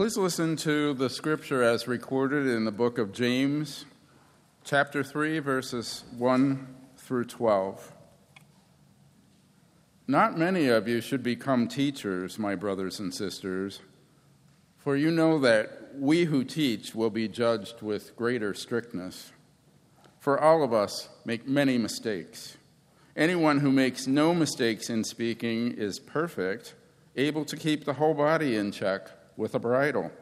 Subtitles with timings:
[0.00, 3.84] Please listen to the scripture as recorded in the book of James,
[4.64, 7.92] chapter 3, verses 1 through 12.
[10.06, 13.80] Not many of you should become teachers, my brothers and sisters,
[14.78, 19.32] for you know that we who teach will be judged with greater strictness.
[20.18, 22.56] For all of us make many mistakes.
[23.14, 26.74] Anyone who makes no mistakes in speaking is perfect,
[27.16, 29.10] able to keep the whole body in check
[29.40, 30.12] with a bridle.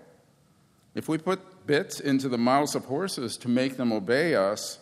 [0.95, 4.79] If we put bits into the mouths of horses to make them obey us,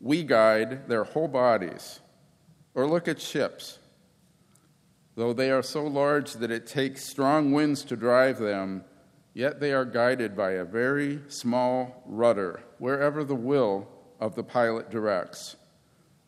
[0.00, 2.00] we guide their whole bodies.
[2.74, 3.78] Or look at ships.
[5.14, 8.82] Though they are so large that it takes strong winds to drive them,
[9.34, 14.90] yet they are guided by a very small rudder wherever the will of the pilot
[14.90, 15.56] directs.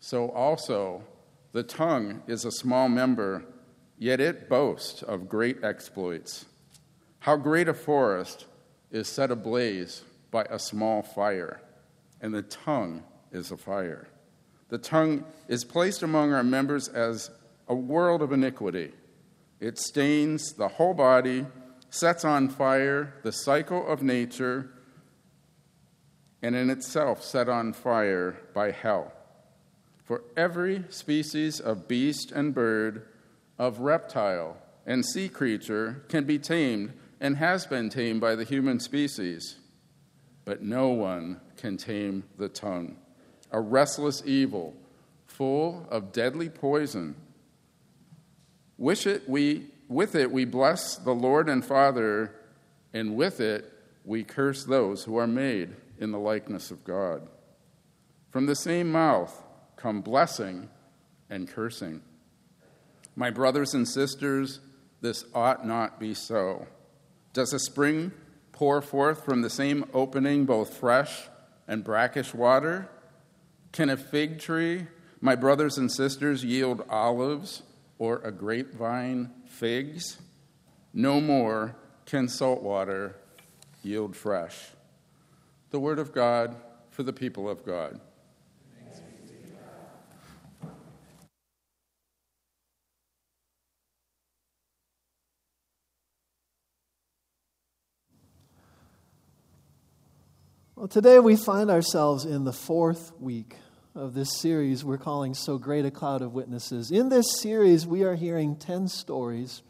[0.01, 1.03] So also,
[1.53, 3.43] the tongue is a small member,
[3.97, 6.45] yet it boasts of great exploits.
[7.21, 8.47] How great a forest
[8.91, 11.61] is set ablaze by a small fire,
[12.21, 14.09] and the tongue is a fire.
[14.69, 17.31] The tongue is placed among our members as
[17.67, 18.93] a world of iniquity.
[19.61, 21.47] It stains the whole body,
[21.91, 24.71] sets on fire the cycle of nature,
[26.43, 29.13] and in itself set on fire by hell.
[30.05, 33.07] For every species of beast and bird,
[33.59, 38.81] of reptile and sea creature can be tamed and has been tamed by the human
[38.81, 39.57] species,
[40.45, 42.97] but no one can tame the tongue,
[43.51, 44.75] a restless evil
[45.27, 47.15] full of deadly poison.
[48.77, 52.35] Wish it we, with it we bless the Lord and Father,
[52.93, 53.73] and with it
[54.05, 57.29] we curse those who are made in the likeness of God.
[58.31, 59.43] From the same mouth
[59.77, 60.69] come blessing
[61.31, 62.03] and cursing.
[63.17, 64.61] My brothers and sisters,
[65.01, 66.67] this ought not be so.
[67.33, 68.13] Does a spring
[68.53, 71.29] pour forth from the same opening both fresh
[71.67, 72.89] and brackish water?
[73.73, 74.87] Can a fig tree,
[75.21, 77.63] my brothers and sisters, yield olives
[77.99, 80.19] or a grapevine figs?
[80.93, 81.77] No more
[82.07, 83.17] can salt water
[83.83, 84.71] yield fresh.
[85.71, 86.57] The word of God
[86.91, 88.01] for the people of God.
[100.89, 103.57] Well, today we find ourselves in the fourth week
[103.95, 106.91] of this series we're calling So Great a Cloud of Witnesses.
[106.91, 109.61] In this series, we are hearing 10 stories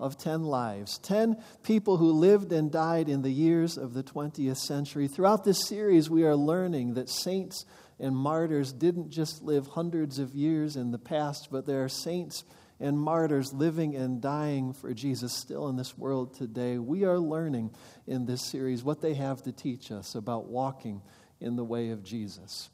[0.00, 4.56] of 10 lives, 10 people who lived and died in the years of the 20th
[4.56, 5.08] century.
[5.08, 7.66] Throughout this series, we are learning that saints
[8.00, 12.44] and martyrs didn't just live hundreds of years in the past, but there are saints
[12.82, 16.78] and martyrs living and dying for Jesus still in this world today.
[16.78, 17.70] We are learning
[18.08, 21.00] in this series what they have to teach us about walking
[21.40, 22.70] in the way of Jesus.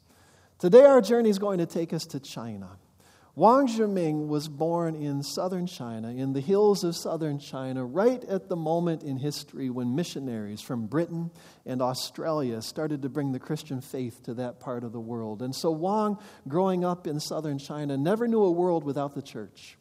[0.57, 2.71] Today, our journey is going to take us to China.
[3.35, 8.49] Wang Zhiming was born in southern China, in the hills of southern China, right at
[8.49, 11.29] the moment in history when missionaries from Britain
[11.67, 15.43] and Australia started to bring the Christian faith to that part of the world.
[15.43, 16.17] And so Wang,
[16.47, 19.77] growing up in southern China, never knew a world without the church.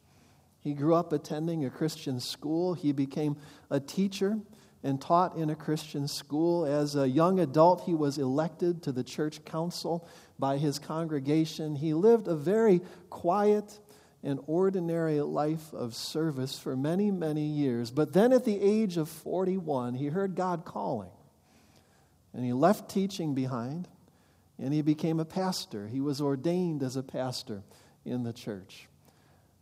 [0.69, 2.75] He grew up attending a Christian school.
[2.75, 3.39] He became
[3.71, 4.39] a teacher
[4.83, 6.67] and taught in a Christian school.
[6.67, 10.07] As a young adult, he was elected to the church council
[10.39, 11.75] by his congregation.
[11.75, 13.79] He lived a very quiet
[14.23, 17.91] and ordinary life of service for many, many years.
[17.91, 21.13] But then at the age of 41, he heard God calling.
[22.35, 23.89] And he left teaching behind
[24.59, 25.89] and he became a pastor.
[25.89, 27.63] He was ordained as a pastor
[28.05, 28.87] in the church.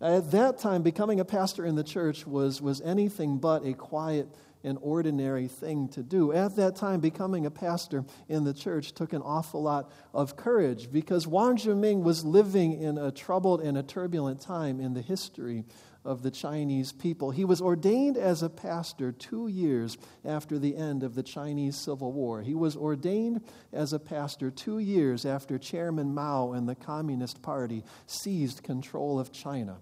[0.00, 4.28] At that time, becoming a pastor in the church was, was anything but a quiet
[4.62, 6.32] and ordinary thing to do.
[6.32, 10.90] At that time, becoming a pastor in the church took an awful lot of courage
[10.92, 15.64] because Wang Zhiming was living in a troubled and a turbulent time in the history
[16.06, 17.30] of the Chinese people.
[17.30, 22.12] He was ordained as a pastor two years after the end of the Chinese Civil
[22.12, 22.42] War.
[22.42, 23.42] He was ordained
[23.72, 29.32] as a pastor two years after Chairman Mao and the Communist Party seized control of
[29.32, 29.78] China.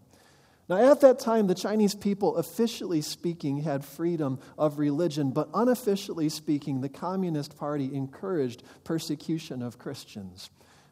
[0.66, 6.30] Now, at that time, the Chinese people, officially speaking, had freedom of religion, but unofficially
[6.30, 10.48] speaking, the Communist Party encouraged persecution of Christians.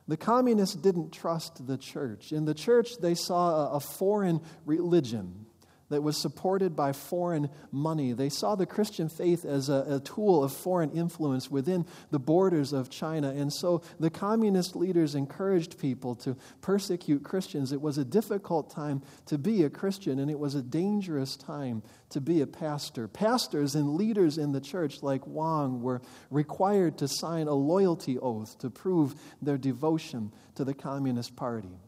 [0.08, 2.32] The communists didn't trust the church.
[2.32, 5.46] In the church, they saw a foreign religion
[5.92, 8.12] that was supported by foreign money.
[8.12, 12.72] They saw the Christian faith as a, a, tool of foreign influence within the borders
[12.72, 13.30] of China.
[13.30, 17.72] And so the communist leaders encouraged people to persecute Christians.
[17.72, 21.82] It was a difficult time to be a Christian, and it was a dangerous time
[22.10, 23.06] to be a pastor.
[23.06, 28.58] Pastors and leaders in the church, like Wang, were required to sign a loyalty oath
[28.58, 31.78] to prove their devotion to the Communist Party.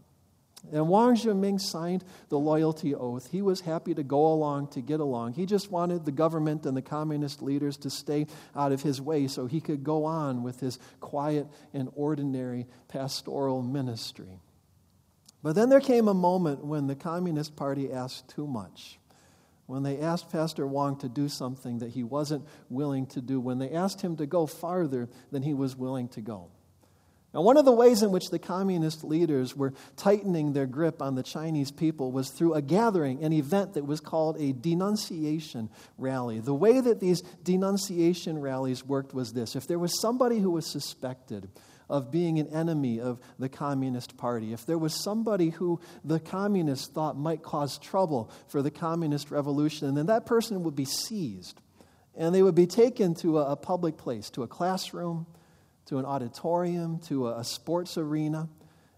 [0.72, 3.30] And Wang Zhiming signed the loyalty oath.
[3.30, 5.34] He was happy to go along to get along.
[5.34, 8.26] He just wanted the government and the communist leaders to stay
[8.56, 13.62] out of his way so he could go on with his quiet and ordinary pastoral
[13.62, 14.40] ministry.
[15.42, 18.98] But then there came a moment when the Communist Party asked too much.
[19.66, 23.58] When they asked Pastor Wang to do something that he wasn't willing to do, when
[23.58, 26.50] they asked him to go farther than he was willing to go.
[27.34, 31.16] Now, one of the ways in which the communist leaders were tightening their grip on
[31.16, 36.38] the Chinese people was through a gathering, an event that was called a denunciation rally.
[36.38, 40.70] The way that these denunciation rallies worked was this if there was somebody who was
[40.70, 41.48] suspected,
[41.88, 46.88] of being an enemy of the Communist Party, if there was somebody who the communists
[46.88, 51.60] thought might cause trouble for the Communist Revolution, then that person would be seized.
[52.16, 55.26] And they would be taken to a, public place, to a classroom,
[55.86, 58.48] to an auditorium, to a, sports arena,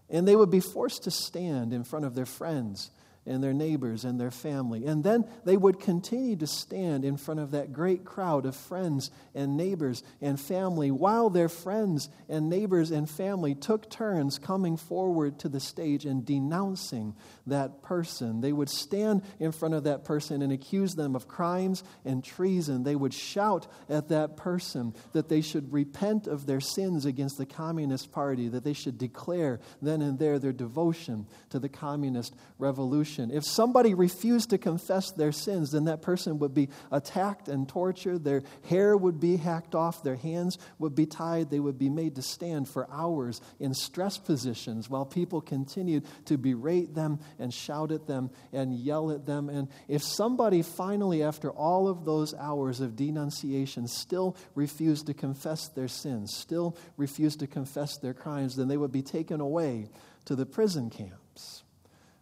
[0.09, 2.91] and they would be forced to stand in front of their friends
[3.27, 4.85] and their neighbors and their family.
[4.85, 9.11] And then they would continue to stand in front of that great crowd of friends
[9.35, 15.39] and neighbors and family while their friends and neighbors and family took turns coming forward
[15.39, 17.15] to the stage and denouncing
[17.45, 18.41] that person.
[18.41, 22.83] They would stand in front of that person and accuse them of crimes and treason.
[22.83, 27.45] They would shout at that person that they should repent of their sins against the
[27.45, 33.16] Communist Party, that they should declare then and there their devotion to the Communist Revolution
[33.17, 38.23] if somebody refused to confess their sins, then that person would be attacked and tortured.
[38.23, 42.15] Their hair would be hacked off, their hands would be tied, they would be made
[42.15, 47.91] to stand for hours in stress positions while people continued to berate them and shout
[47.91, 49.49] at them and yell at them.
[49.49, 55.67] And if somebody finally, after all of those hours of denunciation, still refused to confess
[55.69, 59.89] their sins, still refused to confess their crimes, then they would be taken away
[60.25, 61.63] to the prison camps.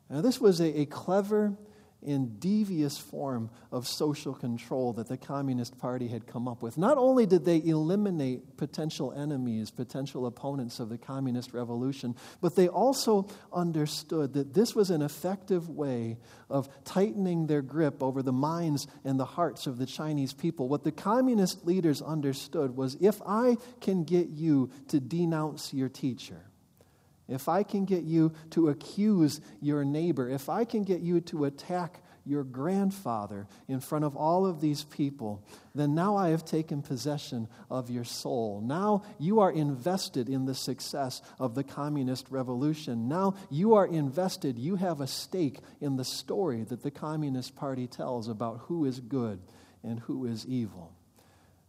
[0.10, 1.58] Now, this was a, a clever
[2.06, 6.78] and devious form of social control that the Communist Party had come up with.
[6.78, 12.68] Not only did they eliminate potential enemies, potential opponents of the Communist Revolution, but they
[12.68, 16.18] also understood that this was an effective way
[16.50, 20.70] of tightening their grip over the minds and the hearts of the Chinese people.
[20.70, 26.44] What the Communist leaders understood was if I can get you to denounce your teacher,
[27.28, 31.46] if I can get you to accuse your neighbor, if I can get you to
[31.46, 35.46] attack your grandfather in front of all of these people,
[35.76, 38.62] then now I have taken possession of your soul.
[38.66, 43.08] Now you are invested in the success of the communist revolution.
[43.08, 47.86] Now you are invested, you have a stake in the story that the Communist Party
[47.86, 49.40] tells about who is good
[49.84, 50.95] and who is evil.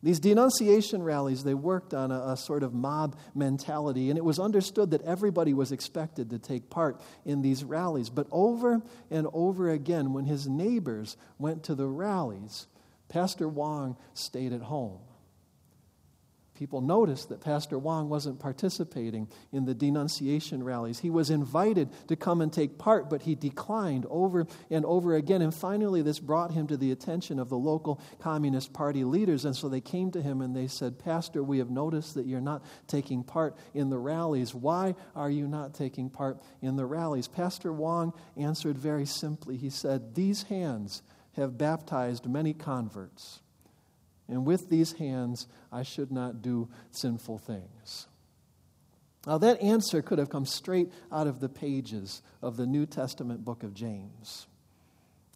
[0.02, 4.38] These denunciation rallies, they worked on a, a, sort of mob mentality, and it was
[4.38, 8.10] understood that everybody was expected to take part in these rallies.
[8.10, 12.66] But over and over again, when his neighbors went to the rallies,
[13.08, 15.00] Pastor Wong stayed at home
[16.56, 20.98] people noticed that Pastor Wang wasn't participating in the denunciation rallies.
[20.98, 25.42] He was invited to come and take part, but he declined over and over again.
[25.42, 29.44] And finally, this brought him to the attention of the local Communist Party leaders.
[29.44, 32.40] And so they came to him and they said, Pastor, we have noticed that you're
[32.40, 34.54] not taking part in the rallies.
[34.54, 37.28] Why are you not taking part in the rallies?
[37.28, 39.56] Pastor Wang answered very simply.
[39.56, 41.02] He said, These hands
[41.36, 43.40] have baptized many converts.
[44.28, 48.08] And with these hands, I should not do sinful things.
[49.26, 53.44] Now, that answer could have come straight out of the pages of the New Testament
[53.44, 54.46] book of James.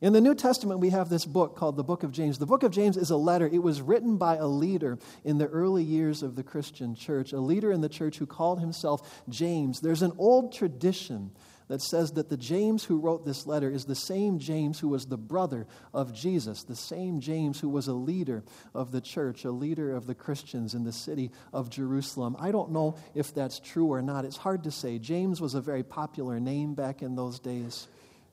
[0.01, 2.39] In the New Testament, we have this book called the Book of James.
[2.39, 3.47] The Book of James is a letter.
[3.47, 7.41] It was written by a leader in the early years of the Christian church, a
[7.41, 9.81] leader in the church who called himself James.
[9.81, 11.33] There's an old tradition
[11.71, 15.07] that says that the James who wrote this letter is the same James who was
[15.07, 18.43] the brother of Jesus, the same James who was a leader
[18.75, 22.35] of the church, a leader of the Christians in the city of Jerusalem.
[22.41, 24.25] I don't know if that's true or not.
[24.25, 24.99] It's hard to say.
[24.99, 27.87] James was a very popular name back in those days.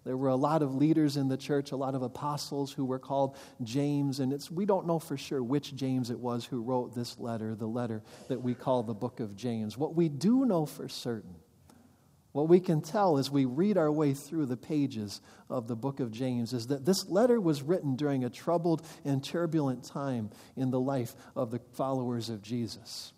[0.03, 2.98] There were a lot of leaders in the church, a lot of apostles who were
[2.98, 6.96] called James, and it's, we don't know for sure which James it was who wrote
[6.96, 9.77] this letter, the letter that we call the book of James.
[9.77, 11.36] What we do know for certain
[12.32, 16.00] What we can tell as we read our way through the pages of the book
[16.00, 20.70] of James is that this letter was written during a troubled and turbulent time in
[20.70, 23.14] the life of the followers of Jesus.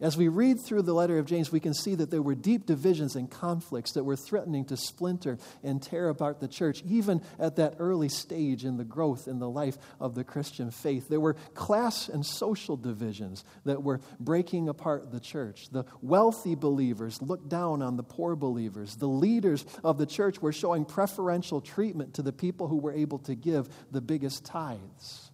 [0.00, 2.64] As we read through the letter of James, we can see that there were deep
[2.64, 7.56] divisions and conflicts that were threatening to splinter and tear apart the church, even at
[7.56, 11.10] that early stage in the growth in the life of the Christian faith.
[11.10, 15.68] There were class and social divisions that were breaking apart the church.
[15.70, 18.96] The wealthy believers looked down on the poor believers.
[18.96, 23.18] The leaders of the church were showing preferential treatment to the people who were able
[23.20, 25.30] to give the biggest tithes.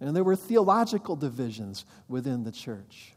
[0.00, 3.14] And there were theological divisions within the church.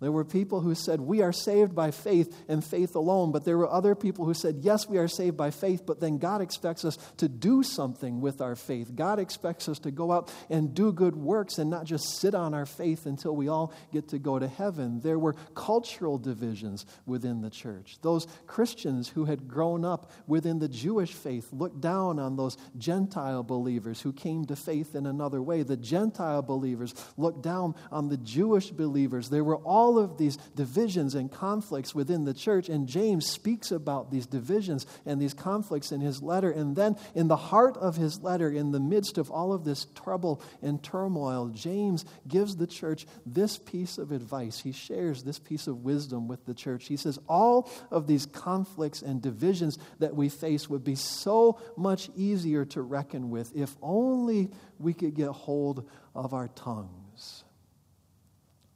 [0.00, 3.32] There were people who said, We are saved by faith and faith alone.
[3.32, 6.18] But there were other people who said, Yes, we are saved by faith, but then
[6.18, 8.94] God expects us to do something with our faith.
[8.94, 12.54] God expects us to go out and do good works and not just sit on
[12.54, 15.00] our faith until we all get to go to heaven.
[15.00, 17.98] There were cultural divisions within the church.
[18.00, 23.42] Those Christians who had grown up within the Jewish faith looked down on those Gentile
[23.42, 25.62] believers who came to faith in another way.
[25.62, 29.28] The Gentile believers looked down on the Jewish believers.
[29.28, 32.68] There were all all of these divisions and conflicts within the church.
[32.68, 36.50] And James speaks about these divisions and these conflicts in his letter.
[36.50, 39.86] And then, in the heart of his letter, in the midst of all of this
[39.96, 44.60] trouble and turmoil, James gives the church this piece of advice.
[44.60, 46.86] He shares this piece of wisdom with the church.
[46.86, 52.10] He says, All of these conflicts and divisions that we face would be so much
[52.14, 57.00] easier to reckon with if only we could get hold of our tongue.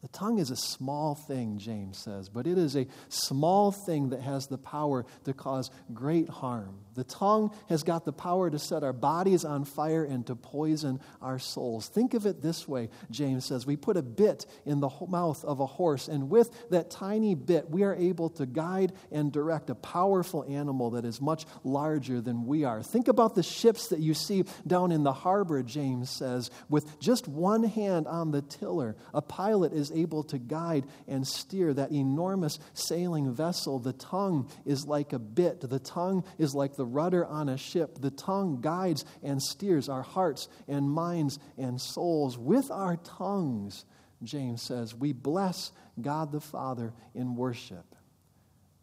[0.04, 4.20] The tongue is a small thing, James says, but it is a small thing that
[4.20, 6.80] has the power to cause great harm.
[6.92, 11.00] The tongue has got the power to set our bodies on fire and to poison
[11.22, 11.88] our souls.
[11.88, 13.66] Think of it this way, James says.
[13.66, 17.70] We put a bit in the mouth of a horse, and with that tiny bit,
[17.70, 22.44] we are able to guide and direct a powerful animal that is much larger than
[22.44, 22.82] we are.
[22.82, 26.50] Think about the ships that you see down in the harbor, James says.
[26.68, 31.72] With just one hand on the tiller, a pilot is able to guide and steer
[31.72, 33.78] that enormous sailing vessel.
[33.78, 37.98] The tongue is like a bit, the tongue is like the rudder on a ship.
[38.00, 42.36] The tongue guides and steers our hearts and minds and souls.
[42.36, 43.84] With our tongues,
[44.22, 47.94] James says, we bless God the Father in worship.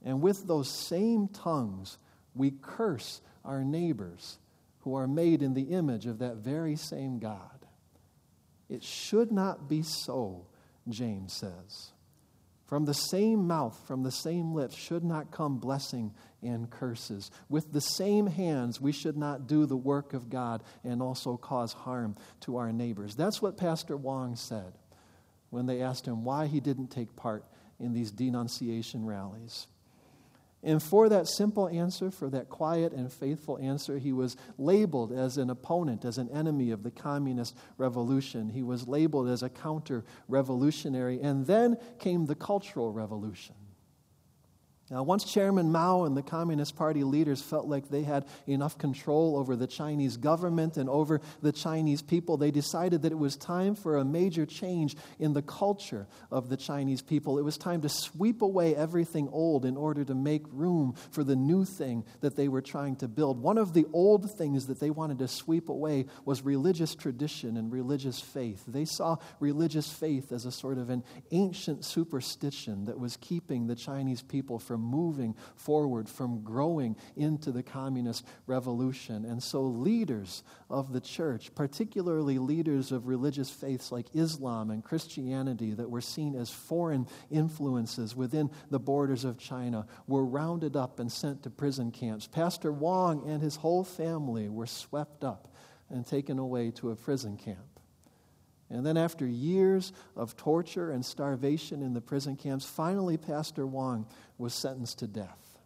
[0.03, 1.97] And with those same tongues,
[2.33, 4.37] we curse our neighbors
[4.79, 7.65] who are made in the image of that very same God.
[8.69, 10.45] It should not be so,
[10.89, 11.91] James says.
[12.65, 17.29] From the same mouth, from the same lips, should not come blessing and curses.
[17.49, 21.73] With the same hands, we should not do the work of God and also cause
[21.73, 23.15] harm to our neighbors.
[23.15, 24.71] That's what Pastor Wong said
[25.49, 27.43] when they asked him why he didn't take part
[27.77, 29.67] in these denunciation rallies.
[30.63, 35.37] And for that simple answer, for that quiet and faithful answer, he was labeled as
[35.37, 38.49] an opponent, as an enemy of the communist revolution.
[38.49, 41.19] He was labeled as a counter revolutionary.
[41.19, 43.55] And then came the Cultural Revolution.
[44.91, 49.37] Now, once Chairman Mao and the Communist Party leaders felt like they had enough control
[49.37, 53.75] over the Chinese government and over the Chinese people, they decided that it was time
[53.75, 57.39] for a major change in the culture of the Chinese people.
[57.39, 61.37] It was time to sweep away everything old in order to make room for the
[61.37, 63.41] new thing that they were trying to build.
[63.41, 67.71] One of the old things that they wanted to sweep away was religious tradition and
[67.71, 68.65] religious faith.
[68.67, 73.75] They saw religious faith as a sort of an ancient superstition that was keeping the
[73.75, 79.25] Chinese people from from moving forward, from growing into the communist revolution.
[79.25, 85.73] And so, leaders of the church, particularly leaders of religious faiths like Islam and Christianity
[85.73, 91.11] that were seen as foreign influences within the borders of China, were rounded up and
[91.11, 92.25] sent to prison camps.
[92.27, 95.53] Pastor Wong and his whole family were swept up
[95.89, 97.70] and taken away to a prison camp.
[98.71, 104.07] And then, after years of torture and starvation in the prison camps, finally, Pastor Wong
[104.37, 105.57] was sentenced to death.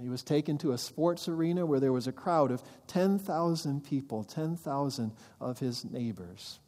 [0.00, 4.24] He was taken to a sports arena where there was a crowd of 10,000 people,
[4.24, 6.58] 10,000 of his neighbors.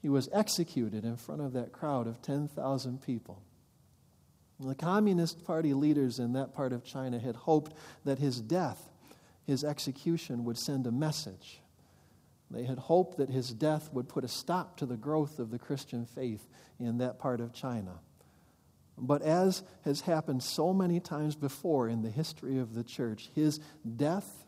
[0.00, 3.42] He was executed in front of that crowd of 10,000 people.
[4.60, 8.90] The Communist Party leaders in that part of China had hoped that his death,
[9.44, 11.61] his execution, would send a message
[12.52, 15.58] they had hoped that his death would put a stop to the growth of the
[15.58, 16.46] Christian faith
[16.78, 18.00] in that part of China.
[18.98, 23.58] But as has happened so many times before in the history of the church, his
[23.96, 24.44] death,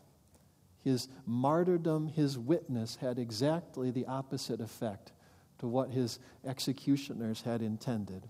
[0.83, 5.11] his martyrdom, his witness had exactly the opposite effect
[5.57, 8.27] to what his executioners had intended.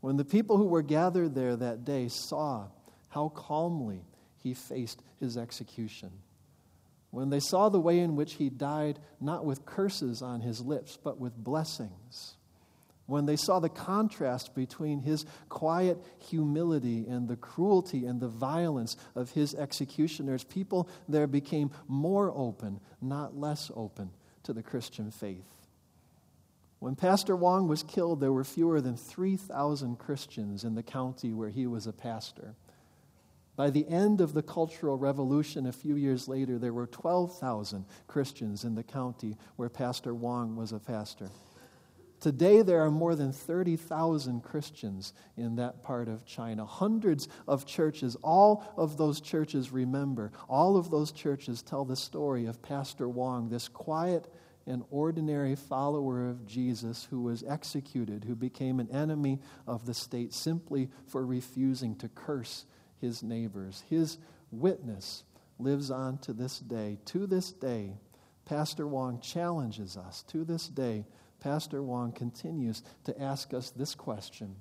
[0.00, 2.68] When the people who were gathered there that day saw
[3.08, 4.04] how calmly
[4.42, 6.10] he faced his execution.
[7.14, 10.98] When they saw the way in which he died, not with curses on his lips,
[11.00, 12.34] but with blessings.
[13.06, 18.96] When they saw the contrast between his quiet humility and the cruelty and the violence
[19.14, 24.10] of his executioners, people there became more open, not less open,
[24.42, 25.48] to the Christian faith.
[26.80, 31.50] When Pastor Wong was killed, there were fewer than 3,000 Christians in the county where
[31.50, 32.56] he was a pastor.
[33.56, 38.64] By the end of the Cultural Revolution, a few years later, there were 12,000 Christians
[38.64, 41.30] in the county where Pastor Wong was a pastor.
[42.18, 46.64] Today, there are more than 30,000 Christians in that part of China.
[46.64, 48.16] Hundreds of churches.
[48.22, 50.32] All of those churches remember.
[50.48, 54.32] All of those churches tell the story of Pastor Wong, this quiet
[54.66, 60.32] and ordinary follower of Jesus who was executed, who became an enemy of the state
[60.32, 62.64] simply for refusing to curse
[63.04, 63.84] his neighbors.
[63.90, 64.16] His
[64.50, 65.24] witness
[65.58, 66.98] lives on to this day.
[67.06, 67.98] To this day,
[68.46, 70.22] Pastor Wong challenges us.
[70.28, 71.04] To this day,
[71.38, 74.56] Pastor Wong continues to ask us this question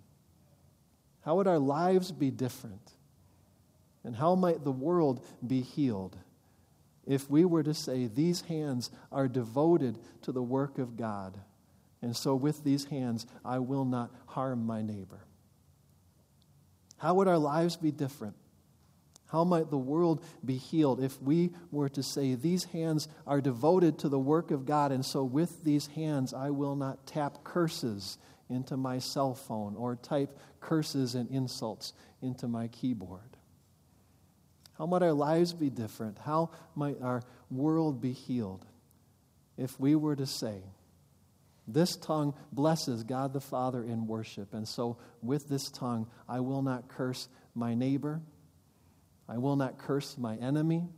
[1.21, 2.91] How would our lives be different?
[4.03, 6.17] And how might the world be healed
[7.07, 11.39] if we were to say, These hands are devoted to the work of God,
[12.01, 15.21] and so with these hands I will not harm my neighbor?
[17.03, 18.33] How would our lives be different?
[19.25, 23.99] How might the world be healed if we were to say, These hands are devoted
[23.99, 28.17] to the work of God, and so with these hands I will not tap curses
[28.47, 31.91] into my cell phone or type curses and insults
[32.21, 33.35] into my keyboard?
[34.77, 36.19] How might our lives be different?
[36.19, 38.65] How might our world be healed
[39.57, 40.61] if we were to say,
[41.67, 44.53] this tongue blesses God the Father in worship.
[44.53, 48.21] And so, with this tongue, I will not curse my neighbor.
[49.29, 50.89] I will not curse my enemy.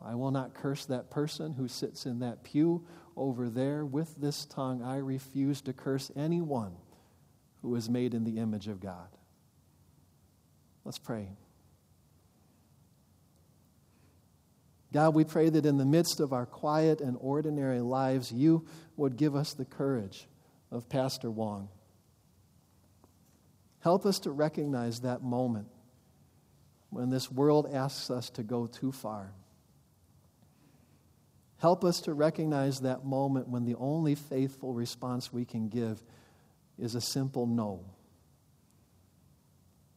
[0.00, 3.84] I will not curse that person who sits in that pew over there.
[3.84, 6.76] With this tongue, I refuse to curse anyone
[7.62, 9.08] who is made in the image of God.
[10.84, 11.28] Let's pray.
[14.96, 18.64] God, we pray that in the midst of our quiet and ordinary lives, you
[18.96, 20.26] would give us the courage
[20.70, 21.68] of Pastor Wong.
[23.80, 25.68] Help us to recognize that moment
[26.88, 29.34] when this world asks us to go too far.
[31.58, 36.02] Help us to recognize that moment when the only faithful response we can give
[36.78, 37.84] is a simple no.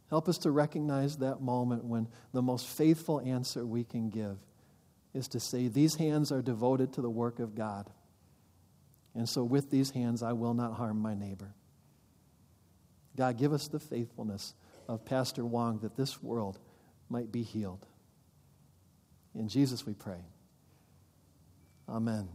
[0.09, 4.37] Help us to recognize that moment when the most faithful answer we can give
[5.13, 7.89] is to say, These hands are devoted to the work of God.
[9.15, 11.53] And so, with these hands, I will not harm my neighbor.
[13.17, 14.53] God, give us the faithfulness
[14.87, 16.59] of Pastor Wong that this world
[17.09, 17.85] might be healed.
[19.35, 20.23] In Jesus we pray.
[21.87, 22.29] Amen.